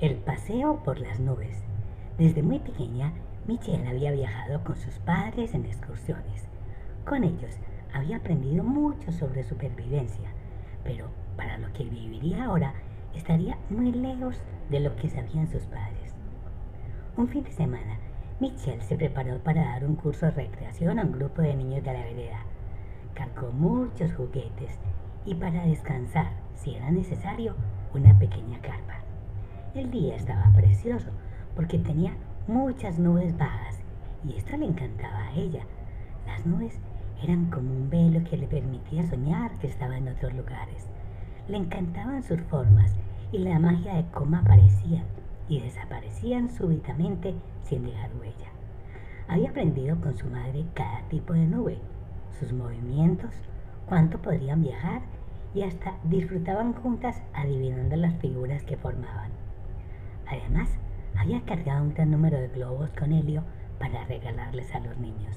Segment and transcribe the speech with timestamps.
[0.00, 1.64] El paseo por las nubes.
[2.18, 3.14] Desde muy pequeña,
[3.48, 6.46] Michelle había viajado con sus padres en excursiones.
[7.04, 7.56] Con ellos
[7.92, 10.30] había aprendido mucho sobre supervivencia,
[10.84, 11.06] pero
[11.36, 12.74] para lo que viviría ahora
[13.12, 14.40] estaría muy lejos
[14.70, 16.14] de lo que sabían sus padres.
[17.16, 17.98] Un fin de semana,
[18.38, 21.92] Michelle se preparó para dar un curso de recreación a un grupo de niños de
[21.92, 22.38] la vereda.
[23.14, 24.78] Cargó muchos juguetes
[25.26, 27.56] y para descansar, si era necesario,
[27.92, 28.87] una pequeña carpa.
[29.74, 31.10] El día estaba precioso
[31.54, 32.14] porque tenía
[32.46, 33.78] muchas nubes bajas
[34.26, 35.62] y esto le encantaba a ella.
[36.26, 36.78] Las nubes
[37.22, 40.88] eran como un velo que le permitía soñar que estaba en otros lugares.
[41.48, 42.96] Le encantaban sus formas
[43.30, 45.04] y la magia de cómo aparecían
[45.50, 48.48] y desaparecían súbitamente sin dejar huella.
[49.28, 51.78] Había aprendido con su madre cada tipo de nube,
[52.40, 53.34] sus movimientos,
[53.86, 55.02] cuánto podrían viajar
[55.54, 59.37] y hasta disfrutaban juntas adivinando las figuras que formaban.
[60.30, 60.68] Además,
[61.16, 63.42] había cargado un gran número de globos con helio
[63.78, 65.36] para regalarles a los niños.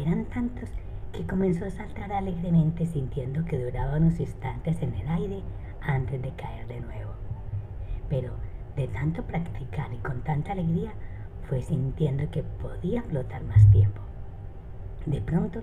[0.00, 0.70] Eran tantos
[1.12, 5.42] que comenzó a saltar alegremente sintiendo que duraban unos instantes en el aire
[5.82, 7.12] antes de caer de nuevo.
[8.08, 8.32] Pero
[8.76, 10.92] de tanto practicar y con tanta alegría,
[11.48, 14.00] fue sintiendo que podía flotar más tiempo.
[15.04, 15.62] De pronto,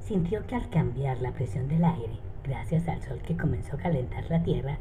[0.00, 4.24] sintió que al cambiar la presión del aire, gracias al sol que comenzó a calentar
[4.28, 4.78] la tierra,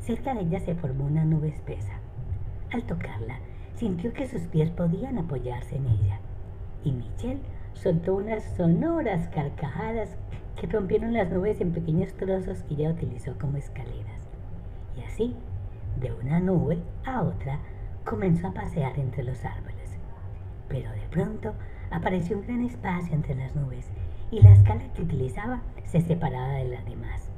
[0.00, 2.00] cerca de ella se formó una nube espesa.
[2.76, 3.38] Al tocarla,
[3.74, 6.18] sintió que sus pies podían apoyarse en ella.
[6.84, 7.40] Y Michelle
[7.72, 10.18] soltó unas sonoras carcajadas
[10.60, 14.28] que rompieron las nubes en pequeños trozos que ella utilizó como escaleras.
[14.94, 15.34] Y así,
[15.98, 17.60] de una nube a otra,
[18.04, 19.96] comenzó a pasear entre los árboles.
[20.68, 21.54] Pero de pronto
[21.90, 23.88] apareció un gran espacio entre las nubes
[24.30, 27.30] y la escala que utilizaba se separaba de las demás.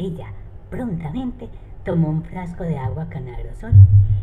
[0.00, 0.32] Ella
[0.68, 1.48] prontamente
[1.84, 3.72] tomó un frasco de agua con aerosol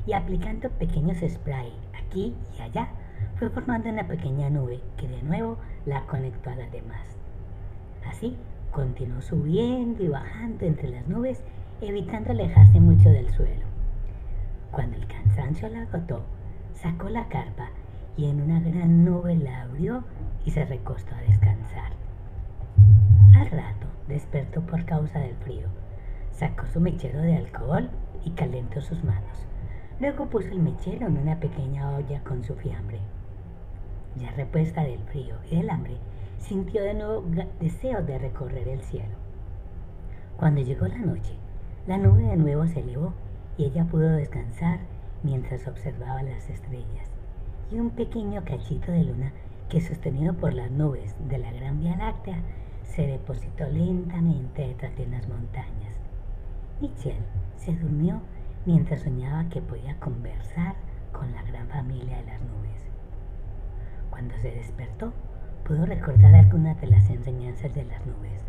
[0.06, 2.89] y aplicando pequeños spray aquí y allá,
[3.38, 7.01] fue formando una pequeña nube que de nuevo la conectó a las demás.
[8.07, 8.38] Así
[8.72, 11.41] continuó subiendo y bajando entre las nubes,
[11.81, 13.66] evitando alejarse mucho del suelo.
[14.72, 16.23] Cuando el cansancio la agotó,
[16.73, 17.69] sacó la carpa
[18.17, 20.03] y en una gran nube la abrió
[20.45, 21.91] y se recostó a descansar.
[23.35, 25.67] Al rato despertó por causa del frío.
[26.31, 27.90] Sacó su mechero de alcohol
[28.23, 29.47] y calentó sus manos.
[30.01, 32.97] Luego puso el mechero en una pequeña olla con su fiambre.
[34.16, 35.97] Ya repuesta del frío y del hambre,
[36.39, 37.23] sintió de nuevo
[37.59, 39.13] deseo de recorrer el cielo.
[40.38, 41.35] Cuando llegó la noche,
[41.85, 43.13] la nube de nuevo se elevó
[43.59, 44.79] y ella pudo descansar
[45.22, 47.11] mientras observaba las estrellas
[47.72, 49.31] y un pequeño cachito de luna
[49.69, 52.41] que sostenido por las nubes de la gran Vía Láctea
[52.85, 55.95] se depositó lentamente detrás de unas montañas.
[56.81, 57.22] Michelle
[57.57, 58.19] se durmió
[58.66, 60.75] mientras soñaba que podía conversar
[61.11, 62.89] con la gran familia de las nubes.
[64.09, 65.13] Cuando se despertó,
[65.66, 68.44] pudo recordar algunas de las enseñanzas de las nubes.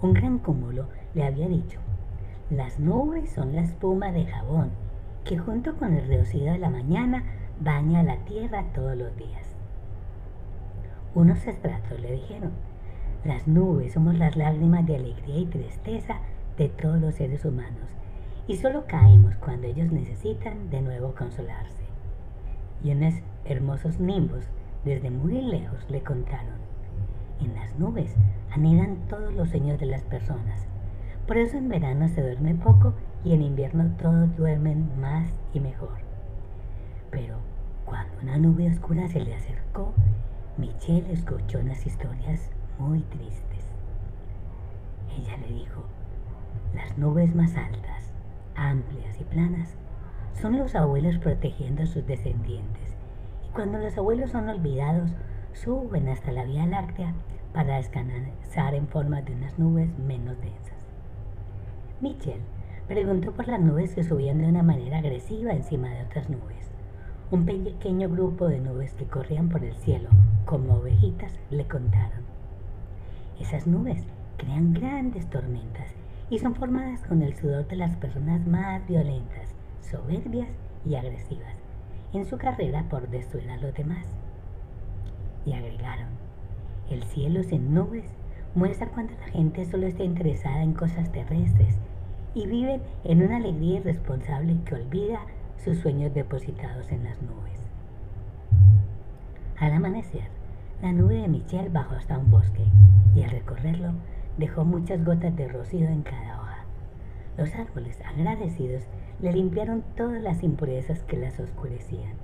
[0.00, 1.80] Un gran cúmulo le había dicho,
[2.50, 4.70] las nubes son la espuma de jabón
[5.24, 7.24] que junto con el rocío de la mañana
[7.60, 9.56] baña la tierra todos los días.
[11.14, 12.52] Unos estratos le dijeron,
[13.24, 16.18] las nubes somos las lágrimas de alegría y tristeza
[16.56, 17.96] de todos los seres humanos
[18.48, 21.84] y solo caemos cuando ellos necesitan de nuevo consolarse.
[22.82, 23.14] Y unos
[23.44, 24.44] hermosos nimbos
[24.84, 26.54] desde muy lejos le contaron,
[27.40, 28.14] en las nubes
[28.52, 30.66] anidan todos los sueños de las personas.
[31.26, 35.98] Por eso en verano se duerme poco y en invierno todos duermen más y mejor.
[37.10, 37.38] Pero
[37.84, 39.92] cuando una nube oscura se le acercó,
[40.56, 43.64] Michelle escuchó unas historias muy tristes.
[45.18, 45.82] Ella le dijo,
[46.74, 48.05] las nubes más altas
[48.56, 49.76] amplias y planas,
[50.40, 52.94] son los abuelos protegiendo a sus descendientes.
[53.48, 55.10] Y cuando los abuelos son olvidados,
[55.52, 57.14] suben hasta la Vía Láctea
[57.52, 60.76] para descansar en forma de unas nubes menos densas.
[62.00, 62.40] Mitchell
[62.86, 66.70] preguntó por las nubes que subían de una manera agresiva encima de otras nubes.
[67.30, 70.10] Un pequeño grupo de nubes que corrían por el cielo
[70.44, 72.24] como ovejitas le contaron.
[73.40, 74.04] Esas nubes
[74.36, 75.88] crean grandes tormentas
[76.30, 80.48] y son formadas con el sudor de las personas más violentas, soberbias
[80.84, 81.56] y agresivas
[82.12, 84.06] en su carrera por destruir a los demás.
[85.44, 86.08] Y agregaron,
[86.90, 88.04] el cielo sin nubes
[88.54, 91.76] muestra cuando la gente solo está interesada en cosas terrestres
[92.34, 95.20] y vive en una alegría irresponsable que olvida
[95.62, 97.60] sus sueños depositados en las nubes.
[99.58, 100.28] Al amanecer,
[100.82, 102.64] la nube de Michelle bajó hasta un bosque
[103.14, 103.92] y al recorrerlo
[104.36, 106.64] dejó muchas gotas de rocío en cada hoja.
[107.38, 108.84] Los árboles, agradecidos,
[109.20, 112.14] le limpiaron todas las impurezas que las oscurecían.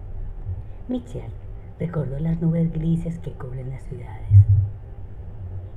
[0.88, 1.31] Michel
[1.79, 4.29] recordó las nubes grises que cubren las ciudades.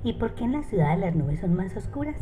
[0.03, 2.17] ¿Y por qué en la ciudad las nubes son más oscuras?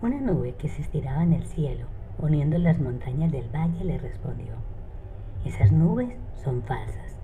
[0.00, 1.86] Una nube que se estiraba en el cielo,
[2.18, 4.54] uniendo las montañas del valle, le respondió,
[5.44, 7.16] esas nubes son falsas,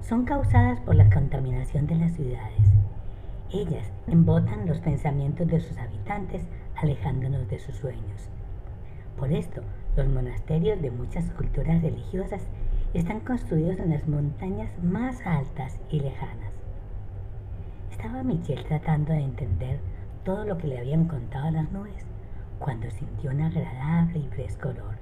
[0.00, 2.81] son causadas por la contaminación de las ciudades.
[3.52, 6.42] Ellas embotan los pensamientos de sus habitantes,
[6.74, 8.30] alejándonos de sus sueños.
[9.18, 9.60] Por esto,
[9.94, 12.40] los monasterios de muchas culturas religiosas
[12.94, 16.50] están construidos en las montañas más altas y lejanas.
[17.90, 19.80] Estaba Michel tratando de entender
[20.24, 22.06] todo lo que le habían contado las nubes
[22.58, 24.96] cuando sintió un agradable y fresco olor.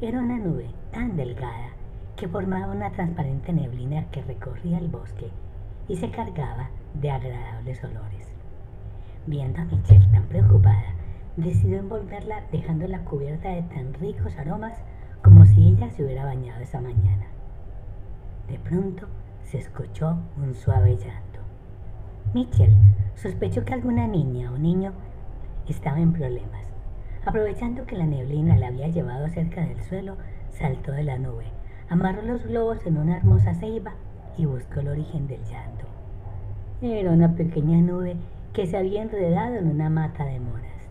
[0.00, 1.70] Era una nube tan delgada
[2.14, 5.30] que formaba una transparente neblina que recorría el bosque
[5.88, 8.34] y se cargaba de agradables olores.
[9.26, 10.94] Viendo a Michelle tan preocupada,
[11.36, 14.76] decidió envolverla dejándola cubierta de tan ricos aromas
[15.22, 17.26] como si ella se hubiera bañado esa mañana.
[18.48, 19.06] De pronto
[19.44, 21.40] se escuchó un suave llanto.
[22.34, 22.76] Michelle
[23.14, 24.92] sospechó que alguna niña o niño
[25.68, 26.66] estaba en problemas.
[27.24, 30.16] Aprovechando que la neblina la había llevado cerca del suelo,
[30.50, 31.44] saltó de la nube,
[31.88, 33.92] amarró los globos en una hermosa ceiba
[34.36, 35.86] y buscó el origen del llanto.
[36.82, 38.16] Era una pequeña nube
[38.54, 40.88] que se había enredado en una mata de moras.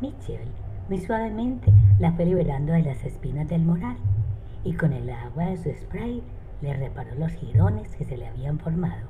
[0.00, 0.50] Michelle
[0.88, 3.96] muy suavemente la fue liberando de las espinas del moral
[4.64, 6.20] y con el agua de su spray
[6.62, 9.06] le reparó los jirones que se le habían formado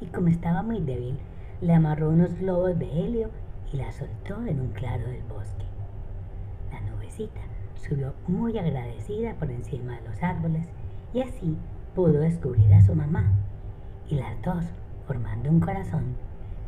[0.00, 1.18] y como estaba muy débil
[1.60, 3.30] le amarró unos globos de helio
[3.72, 5.66] y la soltó en un claro del bosque.
[6.70, 7.40] La nubecita
[7.74, 10.68] subió muy agradecida por encima de los árboles
[11.12, 11.56] y así
[11.96, 13.32] pudo descubrir a su mamá.
[14.08, 14.64] Y las dos,
[15.08, 16.14] formando un corazón,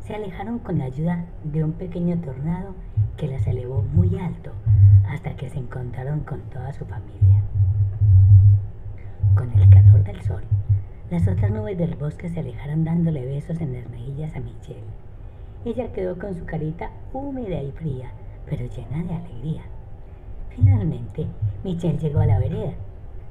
[0.05, 2.75] se alejaron con la ayuda de un pequeño tornado
[3.15, 4.51] que las elevó muy alto
[5.07, 7.41] hasta que se encontraron con toda su familia.
[9.35, 10.43] Con el calor del sol,
[11.09, 14.91] las otras nubes del bosque se alejaron dándole besos en las mejillas a Michelle
[15.63, 18.11] ella quedó con su carita húmeda y fría,
[18.49, 19.61] pero llena de alegría.
[20.49, 21.27] Finalmente,
[21.63, 22.73] Michelle llegó a la vereda.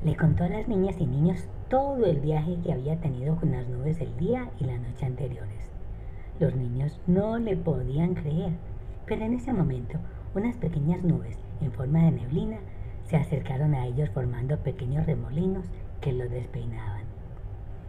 [0.02, 3.68] Le contó a las niñas y niños todo el viaje que había tenido con las
[3.68, 5.70] nubes el día y la noche anteriores.
[6.38, 8.52] Los niños no le podían creer,
[9.04, 9.98] pero en ese momento
[10.34, 12.60] unas pequeñas nubes en forma de neblina
[13.04, 15.66] se acercaron a ellos formando pequeños remolinos
[16.00, 17.02] que los despeinaban.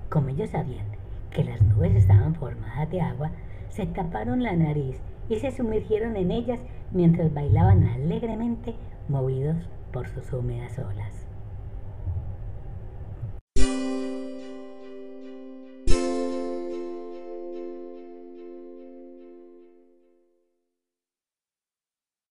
[0.10, 0.88] Como ellos sabían
[1.30, 3.32] que las nubes estaban formadas de agua,
[3.70, 5.00] se taparon la nariz
[5.30, 6.60] y se sumergieron en ellas
[6.92, 8.76] mientras bailaban alegremente
[9.08, 9.56] movidos
[9.94, 11.31] por sus húmedas olas.